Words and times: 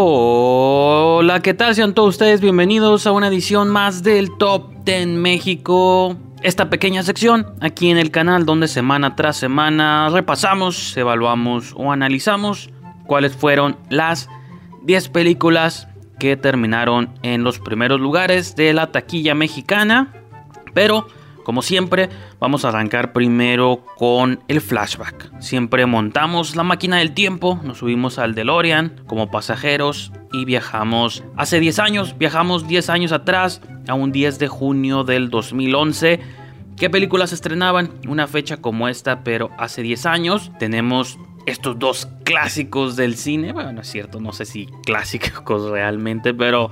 Hola, 0.00 1.40
¿qué 1.40 1.54
tal? 1.54 1.74
Sean 1.74 1.92
todos 1.92 2.10
ustedes 2.10 2.40
bienvenidos 2.40 3.08
a 3.08 3.10
una 3.10 3.26
edición 3.26 3.68
más 3.68 4.04
del 4.04 4.30
Top 4.38 4.72
10 4.84 5.08
México. 5.08 6.16
Esta 6.40 6.70
pequeña 6.70 7.02
sección 7.02 7.48
aquí 7.60 7.90
en 7.90 7.98
el 7.98 8.12
canal 8.12 8.46
donde 8.46 8.68
semana 8.68 9.16
tras 9.16 9.38
semana 9.38 10.08
repasamos, 10.12 10.96
evaluamos 10.96 11.74
o 11.76 11.90
analizamos 11.90 12.70
cuáles 13.08 13.34
fueron 13.34 13.76
las 13.90 14.28
10 14.84 15.08
películas 15.08 15.88
que 16.20 16.36
terminaron 16.36 17.12
en 17.24 17.42
los 17.42 17.58
primeros 17.58 17.98
lugares 17.98 18.54
de 18.54 18.72
la 18.74 18.92
taquilla 18.92 19.34
mexicana. 19.34 20.14
Pero 20.74 21.08
como 21.48 21.62
siempre, 21.62 22.10
vamos 22.38 22.66
a 22.66 22.68
arrancar 22.68 23.14
primero 23.14 23.82
con 23.96 24.40
el 24.48 24.60
flashback. 24.60 25.40
Siempre 25.40 25.86
montamos 25.86 26.56
la 26.56 26.62
máquina 26.62 26.98
del 26.98 27.14
tiempo, 27.14 27.58
nos 27.64 27.78
subimos 27.78 28.18
al 28.18 28.34
DeLorean 28.34 29.00
como 29.06 29.30
pasajeros 29.30 30.12
y 30.30 30.44
viajamos 30.44 31.24
hace 31.38 31.58
10 31.58 31.78
años, 31.78 32.18
viajamos 32.18 32.68
10 32.68 32.90
años 32.90 33.12
atrás, 33.12 33.62
a 33.88 33.94
un 33.94 34.12
10 34.12 34.38
de 34.38 34.48
junio 34.48 35.04
del 35.04 35.30
2011. 35.30 36.20
¿Qué 36.76 36.90
películas 36.90 37.32
estrenaban? 37.32 37.92
Una 38.06 38.26
fecha 38.26 38.58
como 38.58 38.86
esta, 38.86 39.24
pero 39.24 39.48
hace 39.56 39.80
10 39.80 40.04
años. 40.04 40.52
Tenemos 40.58 41.18
estos 41.46 41.78
dos 41.78 42.10
clásicos 42.24 42.94
del 42.94 43.16
cine. 43.16 43.54
Bueno, 43.54 43.80
es 43.80 43.88
cierto, 43.88 44.20
no 44.20 44.34
sé 44.34 44.44
si 44.44 44.66
clásicos 44.84 45.70
realmente, 45.70 46.34
pero 46.34 46.70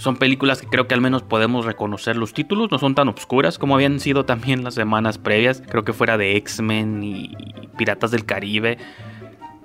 son 0.00 0.16
películas 0.16 0.62
que 0.62 0.66
creo 0.66 0.88
que 0.88 0.94
al 0.94 1.02
menos 1.02 1.22
podemos 1.22 1.66
reconocer 1.66 2.16
los 2.16 2.32
títulos, 2.32 2.70
no 2.70 2.78
son 2.78 2.94
tan 2.94 3.08
obscuras 3.08 3.58
como 3.58 3.74
habían 3.74 4.00
sido 4.00 4.24
también 4.24 4.64
las 4.64 4.74
semanas 4.74 5.18
previas. 5.18 5.62
Creo 5.68 5.84
que 5.84 5.92
fuera 5.92 6.16
de 6.16 6.36
X-Men 6.36 7.04
y 7.04 7.36
Piratas 7.76 8.10
del 8.10 8.24
Caribe. 8.24 8.78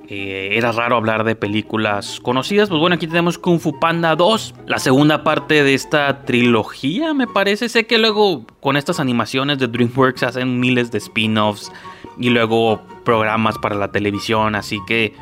Eh, 0.10 0.50
era 0.52 0.72
raro 0.74 0.98
hablar 0.98 1.24
de 1.24 1.36
películas 1.36 2.20
conocidas. 2.20 2.68
Pues 2.68 2.82
bueno, 2.82 2.96
aquí 2.96 3.08
tenemos 3.08 3.38
Kung 3.38 3.60
Fu 3.60 3.80
Panda 3.80 4.16
2, 4.16 4.56
la 4.68 4.78
segunda 4.78 5.24
parte 5.24 5.64
de 5.64 5.74
esta 5.74 6.26
trilogía, 6.26 7.14
me 7.14 7.28
parece. 7.28 7.70
Sé 7.70 7.88
que 7.88 7.98
luego 7.98 8.46
con 8.60 8.76
estas 8.76 9.00
animaciones 9.00 9.58
de 9.58 9.68
DreamWorks 9.68 10.24
hacen 10.24 10.60
miles 10.60 10.92
de 10.92 10.98
spin-offs 10.98 11.72
y 12.20 12.30
luego 12.30 12.82
programas 13.06 13.58
para 13.58 13.76
la 13.76 13.92
televisión, 13.92 14.56
así 14.56 14.80
que 14.86 15.14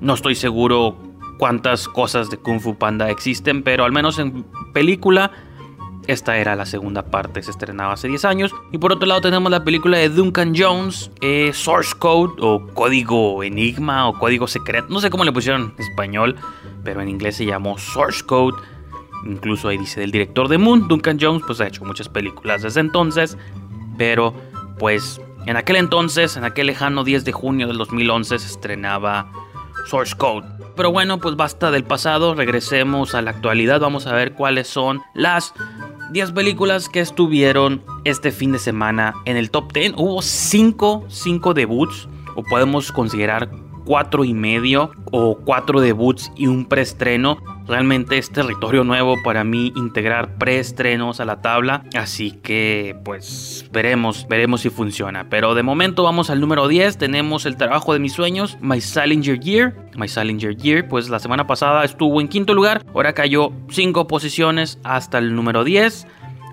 no 0.00 0.14
estoy 0.14 0.34
seguro 0.34 1.11
cuántas 1.38 1.88
cosas 1.88 2.30
de 2.30 2.36
Kung 2.36 2.60
Fu 2.60 2.76
Panda 2.76 3.10
existen, 3.10 3.62
pero 3.62 3.84
al 3.84 3.92
menos 3.92 4.18
en 4.18 4.44
película 4.72 5.30
esta 6.06 6.36
era 6.36 6.56
la 6.56 6.66
segunda 6.66 7.04
parte, 7.04 7.42
se 7.42 7.50
estrenaba 7.50 7.92
hace 7.92 8.08
10 8.08 8.24
años. 8.24 8.54
Y 8.72 8.78
por 8.78 8.92
otro 8.92 9.06
lado 9.06 9.20
tenemos 9.20 9.50
la 9.50 9.64
película 9.64 9.98
de 9.98 10.08
Duncan 10.08 10.52
Jones, 10.56 11.10
eh, 11.20 11.52
Source 11.54 11.94
Code 11.96 12.34
o 12.40 12.66
Código 12.74 13.42
Enigma 13.42 14.08
o 14.08 14.18
Código 14.18 14.46
Secreto, 14.46 14.88
no 14.90 15.00
sé 15.00 15.10
cómo 15.10 15.24
le 15.24 15.32
pusieron 15.32 15.74
en 15.76 15.84
español, 15.84 16.36
pero 16.82 17.00
en 17.00 17.08
inglés 17.08 17.36
se 17.36 17.46
llamó 17.46 17.78
Source 17.78 18.24
Code. 18.24 18.56
Incluso 19.24 19.68
ahí 19.68 19.78
dice 19.78 20.00
del 20.00 20.10
director 20.10 20.48
de 20.48 20.58
Moon, 20.58 20.88
Duncan 20.88 21.18
Jones, 21.20 21.42
pues 21.46 21.60
ha 21.60 21.68
hecho 21.68 21.84
muchas 21.84 22.08
películas 22.08 22.62
desde 22.62 22.80
entonces, 22.80 23.38
pero 23.96 24.34
pues 24.80 25.20
en 25.46 25.56
aquel 25.56 25.76
entonces, 25.76 26.36
en 26.36 26.44
aquel 26.44 26.66
lejano 26.66 27.04
10 27.04 27.24
de 27.24 27.32
junio 27.32 27.68
del 27.68 27.78
2011 27.78 28.40
se 28.40 28.46
estrenaba 28.46 29.30
Source 29.86 30.16
Code. 30.16 30.61
Pero 30.74 30.90
bueno, 30.90 31.18
pues 31.18 31.36
basta 31.36 31.70
del 31.70 31.84
pasado, 31.84 32.34
regresemos 32.34 33.14
a 33.14 33.22
la 33.22 33.30
actualidad, 33.30 33.80
vamos 33.80 34.06
a 34.06 34.14
ver 34.14 34.32
cuáles 34.32 34.68
son 34.68 35.02
las 35.14 35.52
10 36.12 36.32
películas 36.32 36.88
que 36.88 37.00
estuvieron 37.00 37.82
este 38.04 38.32
fin 38.32 38.52
de 38.52 38.58
semana 38.58 39.14
en 39.26 39.36
el 39.36 39.50
top 39.50 39.72
10. 39.72 39.94
Hubo 39.96 40.22
5, 40.22 41.04
5 41.08 41.54
debuts, 41.54 42.08
o 42.36 42.42
podemos 42.42 42.90
considerar 42.90 43.50
4 43.84 44.24
y 44.24 44.34
medio, 44.34 44.92
o 45.10 45.36
4 45.44 45.80
debuts 45.80 46.32
y 46.36 46.46
un 46.46 46.64
preestreno. 46.64 47.38
Realmente 47.72 48.18
es 48.18 48.30
territorio 48.30 48.84
nuevo 48.84 49.22
para 49.22 49.44
mí 49.44 49.72
integrar 49.74 50.36
preestrenos 50.36 51.20
a 51.20 51.24
la 51.24 51.40
tabla. 51.40 51.84
Así 51.96 52.32
que 52.32 52.94
pues 53.02 53.64
veremos, 53.72 54.26
veremos 54.28 54.60
si 54.60 54.68
funciona. 54.68 55.30
Pero 55.30 55.54
de 55.54 55.62
momento 55.62 56.02
vamos 56.02 56.28
al 56.28 56.38
número 56.38 56.68
10. 56.68 56.98
Tenemos 56.98 57.46
el 57.46 57.56
trabajo 57.56 57.94
de 57.94 57.98
mis 57.98 58.12
sueños, 58.12 58.58
My 58.60 58.82
Salinger 58.82 59.40
Year. 59.40 59.74
My 59.96 60.06
Salinger 60.06 60.54
Year, 60.54 60.86
pues 60.86 61.08
la 61.08 61.18
semana 61.18 61.46
pasada 61.46 61.82
estuvo 61.82 62.20
en 62.20 62.28
quinto 62.28 62.52
lugar. 62.52 62.84
Ahora 62.92 63.14
cayó 63.14 63.52
5 63.70 64.06
posiciones 64.06 64.78
hasta 64.84 65.16
el 65.16 65.34
número 65.34 65.64
10. 65.64 66.06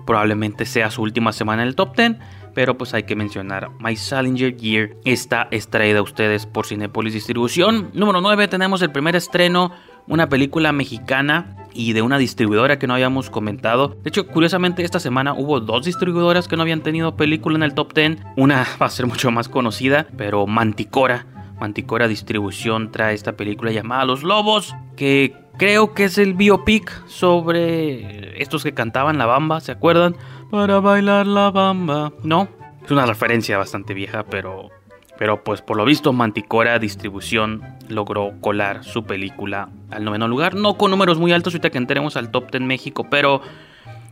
Probablemente 0.06 0.64
sea 0.64 0.90
su 0.90 1.02
última 1.02 1.34
semana 1.34 1.60
en 1.60 1.68
el 1.68 1.74
top 1.74 1.96
10 1.98 2.16
pero 2.54 2.76
pues 2.76 2.94
hay 2.94 3.04
que 3.04 3.16
mencionar 3.16 3.70
My 3.78 3.96
Salinger 3.96 4.56
Year 4.56 4.96
está 5.04 5.48
extraída 5.50 6.00
a 6.00 6.02
ustedes 6.02 6.46
por 6.46 6.66
Cinepolis 6.66 7.14
Distribución. 7.14 7.90
Número 7.94 8.20
9 8.20 8.48
tenemos 8.48 8.82
el 8.82 8.90
primer 8.90 9.16
estreno 9.16 9.72
una 10.06 10.28
película 10.28 10.72
mexicana 10.72 11.56
y 11.72 11.92
de 11.92 12.02
una 12.02 12.18
distribuidora 12.18 12.78
que 12.78 12.86
no 12.86 12.94
habíamos 12.94 13.30
comentado. 13.30 13.96
De 14.02 14.08
hecho, 14.08 14.26
curiosamente 14.26 14.82
esta 14.84 15.00
semana 15.00 15.34
hubo 15.34 15.60
dos 15.60 15.84
distribuidoras 15.84 16.48
que 16.48 16.56
no 16.56 16.62
habían 16.62 16.82
tenido 16.82 17.16
película 17.16 17.56
en 17.56 17.62
el 17.62 17.74
top 17.74 17.94
10. 17.94 18.18
Una 18.36 18.66
va 18.82 18.86
a 18.86 18.90
ser 18.90 19.06
mucho 19.06 19.30
más 19.30 19.48
conocida, 19.48 20.06
pero 20.16 20.46
Manticora. 20.46 21.26
Manticora 21.60 22.08
Distribución 22.08 22.90
trae 22.90 23.14
esta 23.14 23.32
película 23.32 23.70
llamada 23.70 24.06
Los 24.06 24.22
Lobos, 24.22 24.74
que 24.96 25.36
creo 25.58 25.92
que 25.92 26.04
es 26.04 26.16
el 26.16 26.32
biopic 26.32 27.06
sobre 27.06 28.40
estos 28.42 28.62
que 28.62 28.72
cantaban 28.72 29.18
la 29.18 29.26
bamba, 29.26 29.60
¿se 29.60 29.72
acuerdan? 29.72 30.16
Para 30.50 30.80
bailar 30.80 31.26
la 31.26 31.50
bamba. 31.50 32.14
No, 32.22 32.48
es 32.82 32.90
una 32.90 33.04
referencia 33.04 33.58
bastante 33.58 33.92
vieja, 33.92 34.24
pero 34.24 34.70
pero 35.18 35.44
pues 35.44 35.60
por 35.60 35.76
lo 35.76 35.84
visto 35.84 36.14
Manticora 36.14 36.78
Distribución 36.78 37.62
logró 37.90 38.32
colar 38.40 38.84
su 38.84 39.04
película 39.04 39.68
al 39.90 40.04
noveno 40.04 40.28
lugar. 40.28 40.54
No 40.54 40.74
con 40.74 40.90
números 40.90 41.18
muy 41.18 41.32
altos 41.32 41.54
ahorita 41.54 41.70
que 41.70 41.78
entremos 41.78 42.16
al 42.16 42.30
top 42.30 42.50
10 42.50 42.62
México, 42.62 43.06
pero 43.10 43.42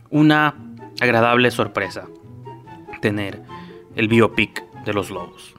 una 0.09 0.55
agradable 0.99 1.51
sorpresa 1.51 2.07
tener 3.01 3.41
el 3.95 4.07
biopic 4.07 4.63
de 4.85 4.93
los 4.93 5.09
lobos. 5.09 5.55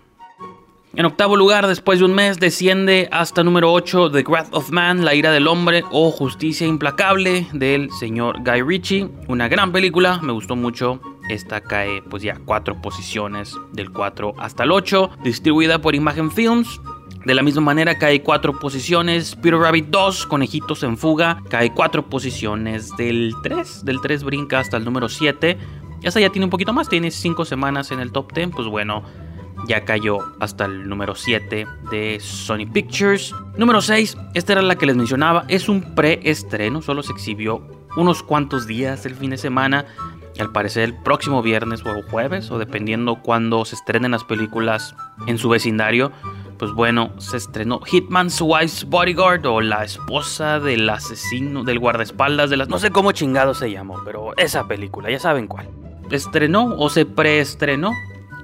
En 0.97 1.06
octavo 1.06 1.36
lugar, 1.36 1.69
después 1.69 2.00
de 2.00 2.04
un 2.04 2.14
mes, 2.14 2.41
desciende 2.41 3.09
hasta 3.12 3.44
número 3.44 3.72
8 3.72 4.10
The 4.10 4.25
Wrath 4.25 4.48
of 4.50 4.70
Man, 4.70 5.04
La 5.04 5.14
ira 5.14 5.30
del 5.30 5.47
hombre 5.47 5.84
o 5.92 6.10
Justicia 6.10 6.66
implacable 6.66 7.47
del 7.53 7.92
señor 7.92 8.42
Guy 8.42 8.62
Ritchie. 8.62 9.09
Una 9.28 9.47
gran 9.47 9.70
película, 9.70 10.19
me 10.20 10.32
gustó 10.32 10.56
mucho. 10.56 11.00
Esta 11.28 11.60
cae 11.60 12.03
pues 12.03 12.25
ya 12.25 12.41
cuatro 12.44 12.82
posiciones 12.82 13.56
del 13.72 13.92
4 13.92 14.34
hasta 14.38 14.64
el 14.64 14.72
8, 14.72 15.10
distribuida 15.22 15.80
por 15.80 15.94
Imagen 15.94 16.32
Films. 16.32 16.80
De 17.25 17.34
la 17.34 17.42
misma 17.42 17.60
manera 17.60 17.98
cae 17.98 18.22
cuatro 18.22 18.58
posiciones 18.58 19.36
Peter 19.36 19.58
Rabbit 19.58 19.88
2, 19.88 20.26
Conejitos 20.26 20.82
en 20.82 20.97
Fuga, 20.97 21.42
cae 21.50 21.72
cuatro 21.75 22.08
posiciones 22.08 22.97
del 22.97 23.34
3, 23.42 23.84
del 23.84 24.00
3 24.00 24.25
brinca 24.25 24.58
hasta 24.58 24.78
el 24.78 24.84
número 24.84 25.08
7. 25.08 25.59
Esta 26.03 26.20
ya 26.20 26.30
tiene 26.30 26.47
un 26.47 26.50
poquito 26.50 26.72
más, 26.72 26.88
tiene 26.88 27.10
5 27.10 27.44
semanas 27.44 27.91
en 27.91 28.00
el 28.00 28.10
top 28.10 28.32
10, 28.32 28.50
pues 28.56 28.69
bueno, 28.69 29.03
ya 29.69 29.84
cayó 29.84 30.19
hasta 30.41 30.64
el 30.64 30.88
número 30.88 31.14
7 31.14 31.66
de 31.91 32.20
Sony 32.20 32.66
Pictures. 32.72 33.34
Número 33.59 33.82
6, 33.82 34.16
esta 34.32 34.53
era 34.54 34.62
la 34.62 34.76
que 34.76 34.86
les 34.86 34.97
mencionaba, 34.97 35.44
es 35.48 35.69
un 35.69 35.94
preestreno, 35.94 36.80
solo 36.80 37.03
se 37.03 37.12
exhibió 37.12 37.66
unos 37.97 38.22
cuantos 38.22 38.66
días 38.66 39.04
el 39.04 39.14
fin 39.14 39.30
de 39.30 39.36
semana 39.36 39.84
al 40.38 40.53
parecer 40.53 40.84
el 40.84 40.94
próximo 40.94 41.42
viernes 41.42 41.82
o 41.84 42.03
jueves, 42.10 42.50
o 42.50 42.59
dependiendo 42.59 43.16
cuando 43.16 43.64
se 43.64 43.75
estrenen 43.75 44.12
las 44.12 44.25
películas 44.25 44.94
en 45.26 45.36
su 45.36 45.50
vecindario, 45.50 46.12
pues 46.60 46.72
bueno, 46.72 47.10
se 47.16 47.38
estrenó 47.38 47.81
Hitman's 47.91 48.38
Wife's 48.43 48.84
Bodyguard 48.84 49.47
o 49.47 49.62
la 49.62 49.82
esposa 49.82 50.60
del 50.60 50.91
asesino, 50.91 51.65
del 51.65 51.78
guardaespaldas 51.78 52.50
de 52.50 52.59
las... 52.59 52.69
No 52.69 52.78
sé 52.78 52.91
cómo 52.91 53.12
chingado 53.12 53.54
se 53.54 53.71
llamó, 53.71 53.97
pero 54.04 54.37
esa 54.37 54.69
película, 54.69 55.10
ya 55.10 55.19
saben 55.19 55.47
cuál. 55.47 55.71
Estrenó 56.10 56.75
o 56.76 56.91
se 56.91 57.06
preestrenó 57.06 57.94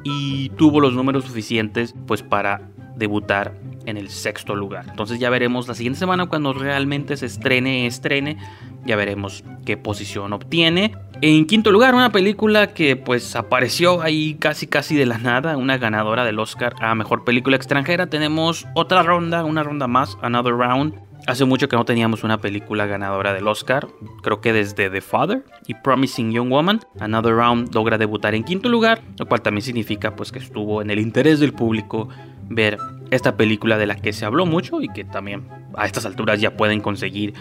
y 0.02 0.48
tuvo 0.50 0.80
los 0.80 0.94
números 0.94 1.26
suficientes 1.26 1.94
pues 2.06 2.22
para 2.22 2.70
debutar 2.96 3.52
en 3.84 3.98
el 3.98 4.08
sexto 4.08 4.56
lugar. 4.56 4.86
Entonces 4.88 5.18
ya 5.18 5.28
veremos 5.28 5.68
la 5.68 5.74
siguiente 5.74 5.98
semana 5.98 6.24
cuando 6.24 6.54
realmente 6.54 7.18
se 7.18 7.26
estrene, 7.26 7.86
estrene, 7.86 8.38
ya 8.86 8.96
veremos 8.96 9.44
qué 9.64 9.76
posición 9.76 10.32
obtiene. 10.32 10.94
En 11.22 11.46
quinto 11.46 11.70
lugar, 11.70 11.94
una 11.94 12.12
película 12.12 12.74
que 12.74 12.94
pues 12.96 13.36
apareció 13.36 14.02
ahí 14.02 14.34
casi 14.34 14.66
casi 14.66 14.96
de 14.96 15.06
la 15.06 15.18
nada, 15.18 15.56
una 15.56 15.78
ganadora 15.78 16.24
del 16.24 16.38
Oscar 16.38 16.74
a 16.80 16.94
Mejor 16.94 17.24
Película 17.24 17.56
Extranjera. 17.56 18.06
Tenemos 18.08 18.66
otra 18.74 19.02
ronda, 19.02 19.44
una 19.44 19.62
ronda 19.62 19.86
más, 19.86 20.18
Another 20.22 20.52
Round. 20.52 20.94
Hace 21.26 21.44
mucho 21.44 21.68
que 21.68 21.76
no 21.76 21.84
teníamos 21.84 22.22
una 22.22 22.40
película 22.40 22.86
ganadora 22.86 23.32
del 23.32 23.48
Oscar, 23.48 23.88
creo 24.22 24.40
que 24.40 24.52
desde 24.52 24.90
The 24.90 25.00
Father 25.00 25.42
y 25.66 25.74
Promising 25.74 26.30
Young 26.30 26.50
Woman. 26.50 26.80
Another 27.00 27.34
Round 27.34 27.74
logra 27.74 27.98
debutar 27.98 28.34
en 28.34 28.44
quinto 28.44 28.68
lugar, 28.68 29.02
lo 29.18 29.26
cual 29.26 29.42
también 29.42 29.62
significa 29.62 30.14
pues 30.14 30.30
que 30.30 30.38
estuvo 30.38 30.82
en 30.82 30.90
el 30.90 31.00
interés 31.00 31.40
del 31.40 31.52
público 31.52 32.08
ver 32.48 32.78
esta 33.10 33.36
película 33.36 33.78
de 33.78 33.86
la 33.86 33.96
que 33.96 34.12
se 34.12 34.24
habló 34.24 34.46
mucho 34.46 34.80
y 34.82 34.88
que 34.88 35.04
también 35.04 35.48
a 35.74 35.86
estas 35.86 36.06
alturas 36.06 36.40
ya 36.40 36.56
pueden 36.56 36.80
conseguir 36.80 37.34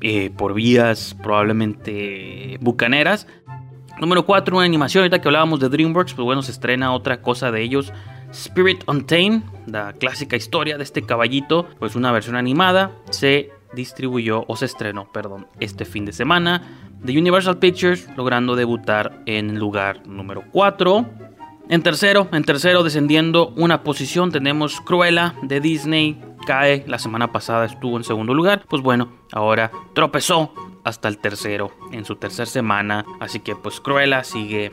eh, 0.00 0.30
por 0.36 0.54
vías 0.54 1.16
probablemente 1.22 2.58
bucaneras. 2.60 3.26
Número 4.00 4.24
4, 4.24 4.56
una 4.56 4.64
animación, 4.64 5.02
ahorita 5.02 5.20
que 5.20 5.28
hablábamos 5.28 5.60
de 5.60 5.68
DreamWorks, 5.68 6.14
pues 6.14 6.24
bueno, 6.24 6.42
se 6.42 6.52
estrena 6.52 6.92
otra 6.94 7.20
cosa 7.20 7.50
de 7.50 7.62
ellos. 7.62 7.92
Spirit 8.32 8.82
Untamed, 8.86 9.42
la 9.66 9.92
clásica 9.92 10.36
historia 10.36 10.78
de 10.78 10.84
este 10.84 11.02
caballito, 11.02 11.68
pues 11.78 11.96
una 11.96 12.12
versión 12.12 12.36
animada, 12.36 12.92
se 13.10 13.50
distribuyó 13.74 14.44
o 14.48 14.56
se 14.56 14.64
estrenó, 14.64 15.10
perdón, 15.12 15.46
este 15.60 15.84
fin 15.84 16.04
de 16.04 16.12
semana 16.12 16.62
de 17.02 17.18
Universal 17.18 17.58
Pictures, 17.58 18.08
logrando 18.16 18.56
debutar 18.56 19.22
en 19.26 19.58
lugar 19.58 20.06
número 20.06 20.44
4. 20.52 21.06
En 21.68 21.82
tercero, 21.82 22.28
en 22.32 22.44
tercero 22.44 22.82
descendiendo 22.82 23.52
una 23.56 23.82
posición 23.82 24.32
tenemos 24.32 24.80
Cruella 24.80 25.34
de 25.42 25.60
Disney, 25.60 26.20
cae, 26.46 26.84
la 26.86 26.98
semana 26.98 27.32
pasada 27.32 27.66
estuvo 27.66 27.96
en 27.96 28.04
segundo 28.04 28.34
lugar, 28.34 28.64
pues 28.68 28.82
bueno, 28.82 29.08
ahora 29.32 29.70
tropezó 29.94 30.52
hasta 30.84 31.08
el 31.08 31.18
tercero 31.18 31.70
en 31.92 32.04
su 32.04 32.16
tercera 32.16 32.46
semana, 32.46 33.04
así 33.20 33.40
que 33.40 33.54
pues 33.54 33.80
Cruella 33.80 34.24
sigue 34.24 34.70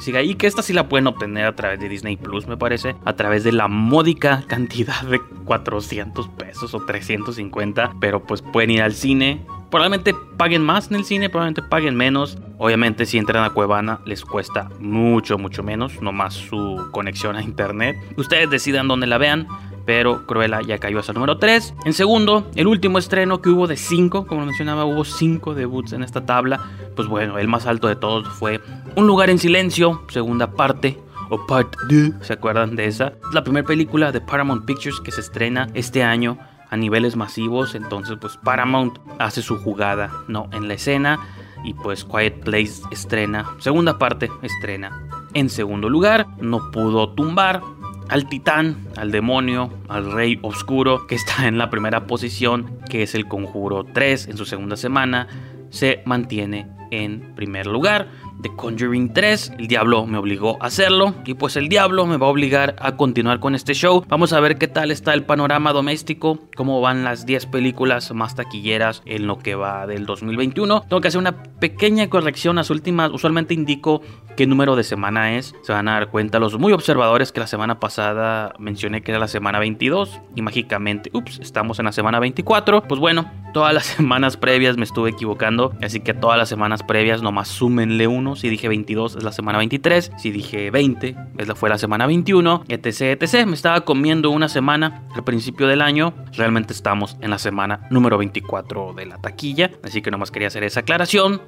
sigue 0.00 0.18
ahí 0.18 0.34
que 0.34 0.46
esta 0.46 0.62
sí 0.62 0.72
la 0.72 0.88
pueden 0.88 1.06
obtener 1.06 1.46
a 1.46 1.56
través 1.56 1.80
de 1.80 1.88
Disney 1.88 2.16
Plus, 2.16 2.46
me 2.46 2.56
parece, 2.56 2.96
a 3.04 3.14
través 3.14 3.44
de 3.44 3.52
la 3.52 3.68
módica 3.68 4.44
cantidad 4.46 5.02
de 5.02 5.20
400 5.44 6.28
pesos 6.28 6.74
o 6.74 6.84
350, 6.84 7.94
pero 8.00 8.22
pues 8.22 8.42
pueden 8.42 8.70
ir 8.70 8.82
al 8.82 8.92
cine 8.92 9.44
Probablemente 9.70 10.14
paguen 10.36 10.62
más 10.62 10.90
en 10.90 10.96
el 10.96 11.04
cine, 11.04 11.28
probablemente 11.28 11.62
paguen 11.62 11.96
menos. 11.96 12.38
Obviamente 12.58 13.06
si 13.06 13.18
entran 13.18 13.44
a 13.44 13.50
Cuevana 13.50 14.00
les 14.04 14.24
cuesta 14.24 14.70
mucho, 14.78 15.38
mucho 15.38 15.62
menos, 15.62 16.00
nomás 16.00 16.34
su 16.34 16.88
conexión 16.92 17.36
a 17.36 17.42
internet. 17.42 17.96
Ustedes 18.16 18.48
decidan 18.48 18.88
dónde 18.88 19.06
la 19.06 19.18
vean, 19.18 19.48
pero 19.84 20.26
Cruella 20.26 20.60
ya 20.62 20.78
cayó 20.78 20.98
hasta 20.98 21.12
el 21.12 21.16
número 21.16 21.38
3. 21.38 21.74
En 21.84 21.92
segundo, 21.92 22.50
el 22.54 22.66
último 22.66 22.98
estreno 22.98 23.40
que 23.40 23.48
hubo 23.48 23.66
de 23.66 23.76
5, 23.76 24.26
como 24.26 24.46
mencionaba, 24.46 24.84
hubo 24.84 25.04
5 25.04 25.54
debuts 25.54 25.92
en 25.92 26.02
esta 26.02 26.26
tabla. 26.26 26.60
Pues 26.94 27.08
bueno, 27.08 27.38
el 27.38 27.48
más 27.48 27.66
alto 27.66 27.88
de 27.88 27.96
todos 27.96 28.28
fue 28.28 28.60
Un 28.94 29.06
lugar 29.06 29.30
en 29.30 29.38
silencio, 29.38 30.02
segunda 30.08 30.52
parte, 30.52 30.98
o 31.28 31.46
Part 31.46 31.74
2, 31.90 32.26
¿se 32.26 32.32
acuerdan 32.32 32.76
de 32.76 32.86
esa? 32.86 33.14
La 33.32 33.42
primera 33.42 33.66
película 33.66 34.12
de 34.12 34.20
Paramount 34.20 34.64
Pictures 34.64 35.00
que 35.00 35.10
se 35.10 35.20
estrena 35.20 35.68
este 35.74 36.02
año 36.02 36.38
a 36.70 36.76
niveles 36.76 37.16
masivos, 37.16 37.74
entonces 37.74 38.16
pues 38.20 38.36
Paramount 38.36 38.98
hace 39.18 39.42
su 39.42 39.58
jugada, 39.58 40.10
¿no? 40.28 40.48
En 40.52 40.68
la 40.68 40.74
escena 40.74 41.18
y 41.64 41.74
pues 41.74 42.04
Quiet 42.04 42.44
Place 42.44 42.82
estrena, 42.90 43.46
segunda 43.58 43.98
parte 43.98 44.30
estrena. 44.42 45.08
En 45.34 45.50
segundo 45.50 45.88
lugar, 45.88 46.26
no 46.38 46.70
pudo 46.70 47.10
tumbar 47.10 47.60
al 48.08 48.28
titán, 48.28 48.86
al 48.96 49.10
demonio, 49.10 49.70
al 49.88 50.12
rey 50.12 50.38
oscuro 50.42 51.06
que 51.06 51.14
está 51.16 51.48
en 51.48 51.58
la 51.58 51.70
primera 51.70 52.06
posición, 52.06 52.78
que 52.88 53.02
es 53.02 53.14
el 53.14 53.26
Conjuro 53.26 53.84
3 53.84 54.28
en 54.28 54.36
su 54.36 54.44
segunda 54.44 54.76
semana, 54.76 55.26
se 55.70 56.02
mantiene 56.04 56.68
en 56.90 57.34
primer 57.34 57.66
lugar. 57.66 58.08
The 58.42 58.54
Conjuring 58.54 59.12
3. 59.12 59.52
El 59.58 59.66
diablo 59.66 60.06
me 60.06 60.18
obligó 60.18 60.58
a 60.60 60.66
hacerlo 60.66 61.14
y 61.24 61.34
pues 61.34 61.56
el 61.56 61.68
diablo 61.68 62.06
me 62.06 62.16
va 62.16 62.26
a 62.26 62.30
obligar 62.30 62.76
a 62.78 62.96
continuar 62.96 63.40
con 63.40 63.54
este 63.54 63.74
show. 63.74 64.04
Vamos 64.08 64.32
a 64.32 64.40
ver 64.40 64.58
qué 64.58 64.68
tal 64.68 64.90
está 64.90 65.14
el 65.14 65.24
panorama 65.24 65.72
doméstico, 65.72 66.38
cómo 66.56 66.80
van 66.80 67.04
las 67.04 67.26
10 67.26 67.46
películas 67.46 68.12
más 68.12 68.34
taquilleras 68.34 69.02
en 69.06 69.26
lo 69.26 69.38
que 69.38 69.54
va 69.54 69.86
del 69.86 70.06
2021. 70.06 70.82
Tengo 70.82 71.00
que 71.00 71.08
hacer 71.08 71.20
una 71.20 71.42
pequeña 71.42 72.08
corrección. 72.08 72.56
Las 72.56 72.70
últimas, 72.70 73.10
usualmente 73.12 73.54
indico 73.54 74.02
qué 74.36 74.46
número 74.46 74.76
de 74.76 74.84
semana 74.84 75.36
es. 75.36 75.54
Se 75.62 75.72
van 75.72 75.88
a 75.88 75.92
dar 75.92 76.10
cuenta 76.10 76.38
los 76.38 76.58
muy 76.58 76.72
observadores 76.72 77.32
que 77.32 77.40
la 77.40 77.46
semana 77.46 77.80
pasada 77.80 78.54
mencioné 78.58 79.02
que 79.02 79.12
era 79.12 79.18
la 79.18 79.28
semana 79.28 79.58
22 79.58 80.20
y 80.34 80.42
mágicamente, 80.42 81.10
ups, 81.12 81.38
estamos 81.40 81.78
en 81.78 81.86
la 81.86 81.92
semana 81.92 82.20
24. 82.20 82.82
Pues 82.82 83.00
bueno, 83.00 83.30
todas 83.52 83.72
las 83.72 83.86
semanas 83.96 84.36
previas 84.36 84.76
me 84.76 84.84
estuve 84.84 85.10
equivocando, 85.10 85.72
así 85.82 86.00
que 86.00 86.14
todas 86.14 86.38
las 86.38 86.48
semanas 86.48 86.82
previas 86.82 87.22
nomás 87.22 87.48
súmenle 87.48 88.06
si 88.34 88.48
dije 88.48 88.68
22 88.68 89.16
es 89.16 89.22
la 89.22 89.30
semana 89.30 89.58
23. 89.58 90.12
Si 90.18 90.30
dije 90.30 90.70
20 90.70 91.16
es 91.38 91.46
la, 91.46 91.54
fue 91.54 91.68
la 91.68 91.78
semana 91.78 92.06
21. 92.06 92.64
Etc, 92.68 93.22
etc. 93.22 93.46
Me 93.46 93.54
estaba 93.54 93.82
comiendo 93.82 94.30
una 94.30 94.48
semana 94.48 95.06
al 95.14 95.22
principio 95.22 95.68
del 95.68 95.82
año. 95.82 96.14
Realmente 96.32 96.72
estamos 96.72 97.16
en 97.20 97.30
la 97.30 97.38
semana 97.38 97.86
número 97.90 98.18
24 98.18 98.94
de 98.94 99.06
la 99.06 99.18
taquilla. 99.18 99.70
Así 99.84 100.02
que 100.02 100.10
nomás 100.10 100.30
quería 100.30 100.48
hacer 100.48 100.64
esa 100.64 100.80
aclaración. 100.80 101.42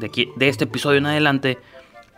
De, 0.00 0.06
aquí, 0.06 0.28
de 0.34 0.48
este 0.48 0.64
episodio 0.64 0.98
en 0.98 1.06
adelante 1.06 1.58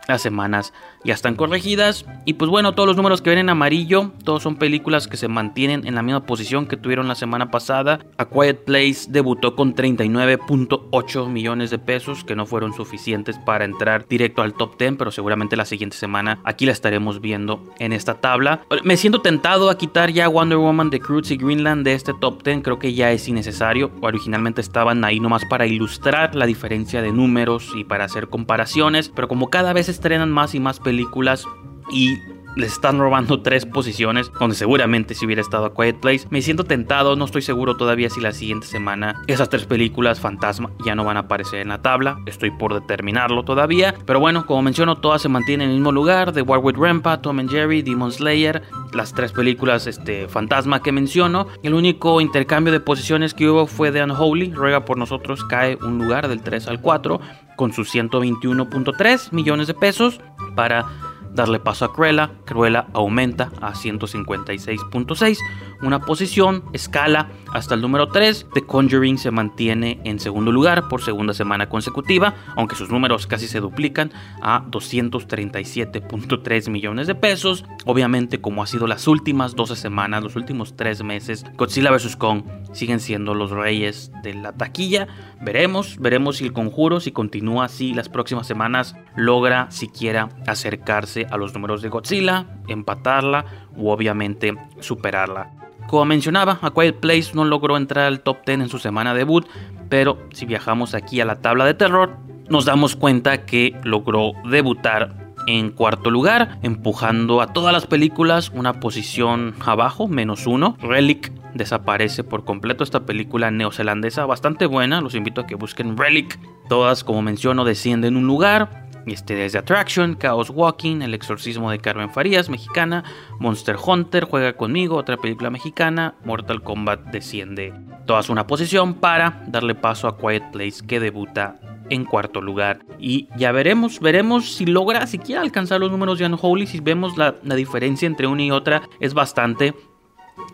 las 0.07 0.21
semanas 0.21 0.73
ya 1.03 1.13
están 1.13 1.35
corregidas. 1.35 2.05
Y 2.25 2.33
pues 2.33 2.49
bueno, 2.49 2.73
todos 2.73 2.87
los 2.87 2.97
números 2.97 3.21
que 3.21 3.29
ven 3.29 3.39
en 3.39 3.49
amarillo, 3.49 4.11
todos 4.23 4.43
son 4.43 4.55
películas 4.55 5.07
que 5.07 5.17
se 5.17 5.27
mantienen 5.27 5.87
en 5.87 5.95
la 5.95 6.03
misma 6.03 6.25
posición 6.25 6.67
que 6.67 6.77
tuvieron 6.77 7.07
la 7.07 7.15
semana 7.15 7.51
pasada. 7.51 7.99
A 8.17 8.25
Quiet 8.25 8.65
Place 8.65 9.05
debutó 9.09 9.55
con 9.55 9.75
39.8 9.75 11.29
millones 11.29 11.69
de 11.69 11.79
pesos, 11.79 12.23
que 12.23 12.35
no 12.35 12.45
fueron 12.45 12.73
suficientes 12.73 13.37
para 13.39 13.65
entrar 13.65 14.07
directo 14.07 14.41
al 14.41 14.53
top 14.53 14.77
10, 14.77 14.95
pero 14.97 15.11
seguramente 15.11 15.55
la 15.55 15.65
siguiente 15.65 15.97
semana 15.97 16.39
aquí 16.43 16.65
la 16.65 16.71
estaremos 16.71 17.21
viendo 17.21 17.63
en 17.79 17.93
esta 17.93 18.15
tabla. 18.15 18.61
Me 18.83 18.97
siento 18.97 19.21
tentado 19.21 19.69
a 19.69 19.77
quitar 19.77 20.11
ya 20.11 20.27
Wonder 20.27 20.57
Woman 20.57 20.89
de 20.89 20.99
Cruz 20.99 21.31
y 21.31 21.37
Greenland 21.37 21.83
de 21.83 21.93
este 21.93 22.13
top 22.13 22.43
10, 22.43 22.61
creo 22.63 22.79
que 22.79 22.93
ya 22.93 23.11
es 23.11 23.27
innecesario. 23.27 23.91
Originalmente 24.01 24.61
estaban 24.61 25.03
ahí 25.03 25.19
nomás 25.19 25.45
para 25.45 25.67
ilustrar 25.67 26.35
la 26.35 26.45
diferencia 26.45 27.01
de 27.01 27.11
números 27.11 27.71
y 27.75 27.83
para 27.83 28.05
hacer 28.05 28.29
comparaciones, 28.29 29.09
pero 29.09 29.27
como 29.27 29.49
cada 29.49 29.73
vez 29.73 29.89
estrenan 29.97 30.31
más 30.31 30.55
y 30.55 30.59
más 30.59 30.79
películas 30.79 31.43
y 31.91 32.17
les 32.55 32.73
están 32.73 32.99
robando 32.99 33.41
tres 33.43 33.65
posiciones 33.65 34.31
donde 34.39 34.55
seguramente 34.55 35.13
si 35.13 35.25
hubiera 35.25 35.41
estado 35.41 35.65
a 35.65 35.73
Quiet 35.73 35.99
Place. 35.99 36.27
Me 36.29 36.41
siento 36.41 36.63
tentado, 36.63 37.15
no 37.15 37.25
estoy 37.25 37.41
seguro 37.41 37.77
todavía 37.77 38.09
si 38.09 38.19
la 38.19 38.31
siguiente 38.31 38.67
semana 38.67 39.21
esas 39.27 39.49
tres 39.49 39.65
películas 39.65 40.19
fantasma 40.19 40.71
ya 40.85 40.95
no 40.95 41.03
van 41.03 41.17
a 41.17 41.21
aparecer 41.21 41.59
en 41.59 41.69
la 41.69 41.81
tabla. 41.81 42.17
Estoy 42.25 42.51
por 42.51 42.73
determinarlo 42.73 43.43
todavía. 43.43 43.95
Pero 44.05 44.19
bueno, 44.19 44.45
como 44.45 44.63
menciono, 44.63 44.97
todas 44.97 45.21
se 45.21 45.29
mantienen 45.29 45.65
en 45.65 45.71
el 45.71 45.77
mismo 45.77 45.91
lugar. 45.91 46.31
The 46.31 46.41
War 46.41 46.59
with 46.59 46.75
Rampa, 46.75 47.21
Tom 47.21 47.39
and 47.39 47.49
Jerry, 47.49 47.81
Demon 47.81 48.11
Slayer. 48.11 48.63
Las 48.93 49.13
tres 49.13 49.31
películas 49.31 49.87
este, 49.87 50.27
fantasma 50.27 50.81
que 50.81 50.91
menciono. 50.91 51.47
El 51.63 51.73
único 51.73 52.21
intercambio 52.21 52.73
de 52.73 52.79
posiciones 52.79 53.33
que 53.33 53.49
hubo 53.49 53.67
fue 53.67 53.91
de 53.91 54.03
Unholy. 54.03 54.53
Ruega 54.53 54.85
por 54.85 54.97
nosotros 54.97 55.43
cae 55.45 55.77
un 55.81 55.99
lugar 55.99 56.27
del 56.27 56.41
3 56.41 56.67
al 56.67 56.81
4 56.81 57.19
con 57.57 57.73
sus 57.73 57.93
121.3 57.93 59.33
millones 59.33 59.67
de 59.67 59.73
pesos 59.73 60.21
para 60.55 60.85
darle 61.33 61.59
paso 61.59 61.83
a 61.83 61.93
Cruella. 61.93 62.31
Cruella 62.45 62.87
aumenta 62.93 63.51
a 63.59 63.73
156.6, 63.73 65.37
una 65.81 65.99
posición, 65.99 66.63
escala 66.73 67.29
hasta 67.53 67.75
el 67.75 67.81
número 67.81 68.07
3. 68.07 68.47
The 68.53 68.65
Conjuring 68.65 69.17
se 69.17 69.31
mantiene 69.31 69.99
en 70.03 70.19
segundo 70.19 70.51
lugar 70.51 70.87
por 70.89 71.01
segunda 71.01 71.33
semana 71.33 71.69
consecutiva, 71.69 72.35
aunque 72.55 72.75
sus 72.75 72.89
números 72.89 73.27
casi 73.27 73.47
se 73.47 73.59
duplican 73.59 74.11
a 74.41 74.63
237.3 74.65 76.69
millones 76.69 77.07
de 77.07 77.15
pesos. 77.15 77.65
Obviamente, 77.85 78.41
como 78.41 78.63
ha 78.63 78.67
sido 78.67 78.87
las 78.87 79.07
últimas 79.07 79.55
12 79.55 79.75
semanas, 79.75 80.23
los 80.23 80.35
últimos 80.35 80.75
3 80.75 81.03
meses, 81.03 81.45
Godzilla 81.55 81.91
vs. 81.91 82.15
Kong 82.15 82.43
siguen 82.73 82.99
siendo 82.99 83.33
los 83.33 83.51
reyes 83.51 84.11
de 84.23 84.33
la 84.33 84.53
taquilla. 84.53 85.07
Veremos, 85.41 85.97
veremos 85.99 86.37
si 86.37 86.45
el 86.45 86.53
conjuro, 86.53 86.99
si 86.99 87.11
continúa 87.11 87.65
así 87.65 87.93
las 87.93 88.09
próximas 88.09 88.47
semanas, 88.47 88.95
logra 89.15 89.69
siquiera 89.71 90.29
acercarse 90.45 91.27
a 91.29 91.37
los 91.37 91.53
números 91.53 91.81
de 91.81 91.89
Godzilla, 91.89 92.45
empatarla 92.67 93.45
o 93.77 93.91
obviamente 93.91 94.55
superarla. 94.79 95.51
Como 95.87 96.05
mencionaba, 96.05 96.59
A 96.61 96.71
Quiet 96.71 96.99
Place 96.99 97.31
no 97.33 97.45
logró 97.45 97.77
entrar 97.77 98.05
al 98.05 98.19
top 98.19 98.45
10 98.45 98.61
en 98.61 98.69
su 98.69 98.79
semana 98.79 99.13
debut, 99.13 99.47
pero 99.89 100.17
si 100.33 100.45
viajamos 100.45 100.93
aquí 100.93 101.21
a 101.21 101.25
la 101.25 101.41
tabla 101.41 101.65
de 101.65 101.73
terror, 101.73 102.17
nos 102.49 102.65
damos 102.65 102.95
cuenta 102.95 103.45
que 103.45 103.75
logró 103.83 104.33
debutar 104.49 105.27
en 105.47 105.71
cuarto 105.71 106.11
lugar, 106.11 106.59
empujando 106.61 107.41
a 107.41 107.53
todas 107.53 107.73
las 107.73 107.87
películas 107.87 108.51
una 108.53 108.81
posición 108.81 109.55
abajo, 109.65 110.07
menos 110.07 110.45
uno. 110.45 110.77
Relic 110.81 111.31
desaparece 111.53 112.23
por 112.23 112.43
completo 112.43 112.83
esta 112.83 113.05
película 113.05 113.49
neozelandesa 113.49 114.25
bastante 114.25 114.65
buena, 114.65 115.01
los 115.01 115.15
invito 115.15 115.41
a 115.41 115.47
que 115.47 115.55
busquen 115.55 115.97
Relic. 115.97 116.37
Todas, 116.67 117.05
como 117.05 117.21
menciono, 117.21 117.63
descienden 117.63 118.17
un 118.17 118.27
lugar. 118.27 118.86
Este, 119.07 119.35
desde 119.35 119.59
Attraction, 119.59 120.15
Chaos 120.15 120.49
Walking, 120.49 121.01
El 121.01 121.13
exorcismo 121.13 121.71
de 121.71 121.79
Carmen 121.79 122.11
Farías, 122.11 122.49
mexicana, 122.49 123.03
Monster 123.39 123.77
Hunter, 123.83 124.25
Juega 124.25 124.53
conmigo, 124.53 124.97
otra 124.97 125.17
película 125.17 125.49
mexicana, 125.49 126.15
Mortal 126.25 126.61
Kombat 126.61 127.05
desciende 127.11 127.73
todas 128.05 128.29
una 128.29 128.47
posición 128.47 128.95
para 128.95 129.43
darle 129.47 129.75
paso 129.75 130.07
a 130.07 130.17
Quiet 130.17 130.51
Place 130.51 130.85
que 130.85 130.99
debuta 130.99 131.59
en 131.89 132.05
cuarto 132.05 132.41
lugar. 132.41 132.79
Y 132.99 133.29
ya 133.37 133.51
veremos, 133.51 133.99
veremos 133.99 134.55
si 134.55 134.65
logra 134.65 135.07
siquiera 135.07 135.41
alcanzar 135.41 135.79
los 135.79 135.91
números 135.91 136.19
de 136.19 136.25
Unholy. 136.25 136.67
Si 136.67 136.79
vemos 136.79 137.17
la, 137.17 137.35
la 137.43 137.55
diferencia 137.55 138.05
entre 138.05 138.27
una 138.27 138.43
y 138.43 138.51
otra 138.51 138.81
es 138.99 139.13
bastante 139.13 139.73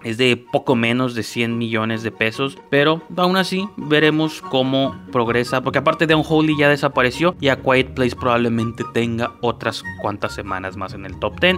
es 0.04 0.18
de 0.18 0.38
poco 0.38 0.76
menos 0.76 1.16
de 1.16 1.24
100 1.24 1.58
millones 1.58 2.04
de 2.04 2.12
pesos, 2.12 2.58
pero 2.70 3.02
aún 3.18 3.38
así 3.38 3.68
veremos 3.78 4.42
cómo 4.42 4.96
progresa, 5.12 5.62
porque 5.62 5.80
aparte 5.80 6.08
de 6.08 6.16
Unholy 6.16 6.58
ya 6.58 6.70
desapareció 6.70 7.36
y 7.40 7.50
A 7.50 7.62
Quiet 7.62 7.94
Place 7.94 8.16
probablemente 8.16 8.84
tenga 8.94 9.34
otras 9.42 9.84
cuantas 10.02 10.34
semanas 10.34 10.78
más 10.78 10.94
en 10.94 11.06
el 11.06 11.18
top 11.20 11.40
10. 11.40 11.58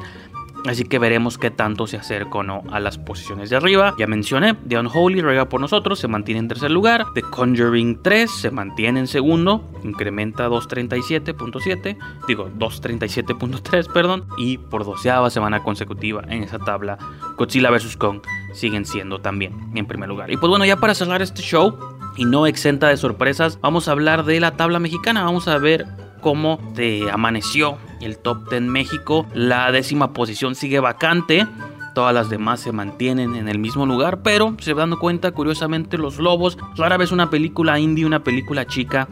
Así 0.65 0.83
que 0.83 0.99
veremos 0.99 1.37
qué 1.37 1.51
tanto 1.51 1.85
se 1.87 1.97
acerca 1.97 2.39
o 2.39 2.43
no 2.43 2.63
a 2.71 2.79
las 2.79 2.97
posiciones 2.97 3.49
de 3.49 3.55
arriba. 3.55 3.93
Ya 3.99 4.07
mencioné, 4.07 4.55
The 4.67 4.79
Unholy 4.79 5.21
ruega 5.21 5.47
por 5.47 5.61
nosotros, 5.61 5.99
se 5.99 6.07
mantiene 6.07 6.39
en 6.39 6.47
tercer 6.47 6.71
lugar. 6.71 7.05
The 7.13 7.21
Conjuring 7.21 8.01
3 8.01 8.31
se 8.31 8.51
mantiene 8.51 9.01
en 9.01 9.07
segundo, 9.07 9.69
incrementa 9.83 10.49
237.7, 10.49 11.97
digo 12.27 12.49
237.3, 12.57 13.91
perdón. 13.91 14.25
Y 14.37 14.57
por 14.57 14.85
doceava 14.85 15.29
semana 15.29 15.61
consecutiva 15.61 16.23
en 16.27 16.43
esa 16.43 16.59
tabla, 16.59 16.97
Godzilla 17.37 17.69
vs. 17.69 17.97
Kong 17.97 18.21
siguen 18.53 18.85
siendo 18.85 19.19
también 19.19 19.53
en 19.75 19.85
primer 19.85 20.09
lugar. 20.09 20.31
Y 20.31 20.37
pues 20.37 20.49
bueno, 20.49 20.65
ya 20.65 20.77
para 20.77 20.95
cerrar 20.95 21.21
este 21.21 21.41
show, 21.41 21.77
y 22.17 22.25
no 22.25 22.47
exenta 22.47 22.87
de 22.87 22.97
sorpresas, 22.97 23.59
vamos 23.61 23.87
a 23.87 23.91
hablar 23.91 24.23
de 24.23 24.39
la 24.39 24.51
tabla 24.51 24.79
mexicana. 24.79 25.23
Vamos 25.23 25.47
a 25.47 25.57
ver 25.57 25.85
cómo 26.25 26.57
te 26.73 27.11
amaneció 27.11 27.77
el 28.01 28.17
top 28.17 28.49
10 28.49 28.63
México. 28.63 29.27
La 29.35 29.71
décima 29.71 30.11
posición 30.11 30.55
sigue 30.55 30.79
vacante. 30.79 31.45
Todas 31.93 32.15
las 32.15 32.31
demás 32.31 32.61
se 32.61 32.71
mantienen 32.71 33.35
en 33.35 33.47
el 33.47 33.59
mismo 33.59 33.85
lugar, 33.85 34.23
pero 34.23 34.55
se 34.59 34.73
dando 34.73 34.97
cuenta, 34.97 35.33
curiosamente, 35.33 35.99
los 35.99 36.17
Lobos, 36.17 36.57
rara 36.77 36.97
vez 36.97 37.11
una 37.11 37.29
película 37.29 37.77
indie, 37.77 38.07
una 38.07 38.23
película 38.23 38.65
chica, 38.65 39.07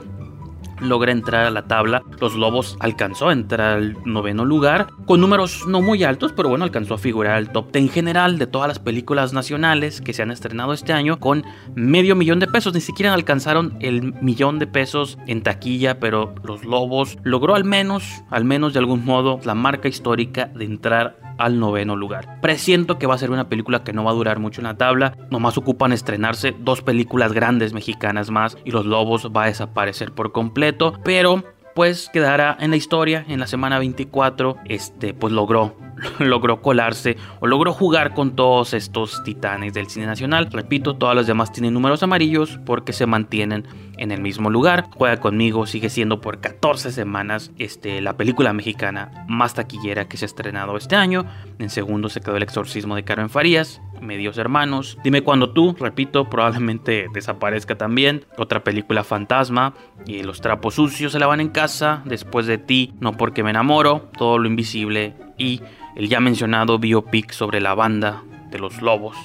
logra 0.84 1.12
entrar 1.12 1.46
a 1.46 1.52
la 1.52 1.68
tabla. 1.68 2.04
Los 2.20 2.36
Lobos 2.36 2.78
alcanzó 2.80 3.30
a 3.30 3.34
entrar 3.34 3.78
al 3.78 3.98
noveno 4.06 4.46
lugar, 4.46 4.88
con 5.06 5.22
números 5.22 5.66
no 5.68 5.82
muy 5.82 6.04
altos, 6.04 6.34
pero 6.34 6.50
bueno, 6.50 6.66
alcanzó 6.66 6.96
a 6.96 6.98
figurar 6.98 7.36
al 7.36 7.52
top 7.52 7.72
10 7.72 7.92
general 7.92 8.38
de 8.38 8.48
todas 8.48 8.68
las 8.68 8.80
películas 8.80 9.34
nacionales 9.34 10.02
que 10.02 10.14
se 10.14 10.22
han 10.22 10.32
estrenado 10.32 10.74
este 10.74 10.94
año, 10.94 11.20
con 11.20 11.44
medio 11.76 12.16
millón 12.16 12.40
de 12.40 12.48
pesos. 12.48 12.74
Ni 12.74 12.82
siquiera 12.82 13.14
alcanzaron 13.14 13.78
el 13.80 14.14
millón 14.22 14.60
de 14.60 14.68
pesos 14.68 15.18
en 15.28 15.42
taquilla, 15.44 16.00
pero 16.00 16.34
Los 16.44 16.64
Lobos 16.64 17.18
logró 17.24 17.56
al 17.56 17.64
menos, 17.64 18.04
al 18.30 18.46
menos 18.46 18.74
de 18.74 18.80
algún 18.80 19.06
modo, 19.06 19.40
la 19.44 19.56
marca 19.56 19.88
histórica 19.88 20.46
de 20.48 20.66
entrar 20.66 21.18
al 21.38 21.60
noveno 21.60 21.96
lugar. 21.96 22.42
Presiento 22.42 22.98
que 22.98 23.08
va 23.08 23.16
a 23.16 23.18
ser 23.20 23.32
una 23.32 23.50
película 23.50 23.84
que 23.84 23.94
no 23.94 24.04
va 24.04 24.12
a 24.12 24.16
durar 24.16 24.40
mucho 24.40 24.62
en 24.62 24.66
la 24.66 24.78
tabla, 24.78 25.18
nomás 25.30 25.58
ocupan 25.58 25.94
estrenarse 25.94 26.56
dos 26.60 26.82
películas 26.82 27.34
grandes 27.34 27.74
mexicanas 27.74 28.30
más 28.30 28.58
y 28.66 28.72
Los 28.72 28.86
Lobos 28.86 29.30
va 29.36 29.44
a 29.44 29.48
desaparecer 29.48 30.12
por 30.12 30.32
completo, 30.32 30.94
pero 31.04 31.44
pues 31.76 32.10
quedará 32.14 32.56
en 32.60 32.70
la 32.70 32.78
historia 32.78 33.26
en 33.28 33.40
la 33.40 33.48
semana 33.48 33.80
24 33.80 34.58
este 34.66 35.14
pues 35.14 35.34
logró 35.34 35.76
logró 36.20 36.62
colarse 36.62 37.18
o 37.40 37.48
logró 37.48 37.74
jugar 37.74 38.14
con 38.14 38.36
todos 38.36 38.74
estos 38.74 39.24
titanes 39.24 39.74
del 39.74 39.90
cine 39.90 40.06
nacional. 40.06 40.50
Repito, 40.52 40.96
todas 40.96 41.16
las 41.16 41.28
demás 41.28 41.52
tienen 41.52 41.74
números 41.74 42.04
amarillos 42.04 42.60
porque 42.66 42.94
se 42.94 43.06
mantienen 43.06 43.66
en 43.98 44.12
el 44.12 44.22
mismo 44.22 44.50
lugar. 44.50 44.90
Juega 44.96 45.20
conmigo, 45.20 45.66
sigue 45.66 45.90
siendo 45.90 46.22
por 46.22 46.40
14 46.40 46.92
semanas 46.92 47.52
este, 47.58 48.02
la 48.02 48.18
película 48.18 48.54
mexicana 48.54 49.26
más 49.28 49.54
taquillera 49.54 50.08
que 50.08 50.18
se 50.18 50.26
ha 50.26 50.28
estrenado 50.28 50.78
este 50.78 50.96
año. 50.96 51.26
En 51.60 51.70
segundo 51.70 52.10
se 52.10 52.22
quedó 52.22 52.38
El 52.38 52.44
exorcismo 52.44 52.96
de 52.96 53.04
Carmen 53.04 53.30
Farías, 53.30 53.82
Medios 54.02 54.38
Hermanos. 54.38 54.98
Dime 55.04 55.22
cuando 55.22 55.52
tú, 55.52 55.76
repito, 55.80 56.30
probablemente 56.30 57.08
desaparezca 57.14 57.78
también. 57.78 58.26
Otra 58.38 58.64
película 58.64 59.04
fantasma 59.04 59.74
y 60.06 60.24
Los 60.24 60.42
trapos 60.42 60.76
sucios 60.76 61.12
se 61.12 61.20
la 61.20 61.28
van 61.28 61.42
en 61.42 61.50
casa. 61.50 62.02
Después 62.06 62.46
de 62.46 62.58
ti, 62.58 62.94
no 63.00 63.14
porque 63.14 63.44
me 63.44 63.52
enamoro, 63.52 64.10
todo 64.18 64.38
lo 64.38 64.48
invisible 64.48 65.16
y 65.38 65.62
el 65.96 66.10
ya 66.10 66.20
mencionado 66.20 66.80
biopic 66.80 67.32
sobre 67.32 67.62
la 67.62 67.76
banda 67.76 68.24
de 68.50 68.60
los 68.60 68.82
Lobos, 68.82 69.18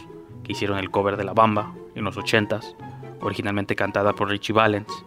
que 0.44 0.52
hicieron 0.52 0.78
el 0.78 0.90
cover 0.90 1.16
de 1.16 1.24
La 1.24 1.32
Bamba 1.32 1.74
en 1.94 2.04
los 2.04 2.16
80s, 2.16 2.74
originalmente 3.20 3.76
cantada 3.76 4.14
por 4.14 4.28
Richie 4.28 4.52
Valens. 4.52 5.04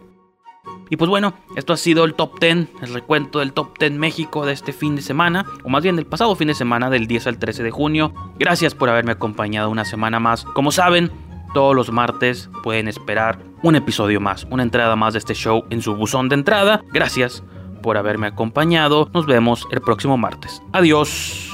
Y 0.90 0.96
pues 0.96 1.08
bueno, 1.08 1.34
esto 1.56 1.72
ha 1.72 1.76
sido 1.76 2.04
el 2.04 2.14
top 2.14 2.38
10, 2.38 2.68
el 2.82 2.94
recuento 2.94 3.38
del 3.38 3.52
top 3.52 3.78
10 3.78 3.92
México 3.92 4.44
de 4.44 4.52
este 4.52 4.72
fin 4.72 4.94
de 4.94 5.02
semana, 5.02 5.46
o 5.64 5.68
más 5.68 5.82
bien 5.82 5.96
del 5.96 6.06
pasado 6.06 6.36
fin 6.36 6.48
de 6.48 6.54
semana 6.54 6.90
del 6.90 7.06
10 7.06 7.28
al 7.28 7.38
13 7.38 7.62
de 7.62 7.70
junio. 7.70 8.12
Gracias 8.38 8.74
por 8.74 8.90
haberme 8.90 9.12
acompañado 9.12 9.70
una 9.70 9.84
semana 9.84 10.20
más. 10.20 10.44
Como 10.44 10.70
saben, 10.70 11.10
todos 11.54 11.74
los 11.74 11.90
martes 11.90 12.50
pueden 12.62 12.88
esperar 12.88 13.38
un 13.62 13.76
episodio 13.76 14.20
más, 14.20 14.46
una 14.50 14.62
entrada 14.62 14.96
más 14.96 15.14
de 15.14 15.20
este 15.20 15.34
show 15.34 15.64
en 15.70 15.82
su 15.82 15.94
buzón 15.94 16.28
de 16.28 16.34
entrada. 16.34 16.82
Gracias 16.92 17.42
por 17.82 17.96
haberme 17.96 18.26
acompañado. 18.26 19.08
Nos 19.12 19.26
vemos 19.26 19.66
el 19.70 19.80
próximo 19.80 20.16
martes. 20.16 20.62
Adiós. 20.72 21.50